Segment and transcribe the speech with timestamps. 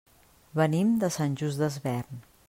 [0.59, 2.25] Venim de Sant Just Desvern.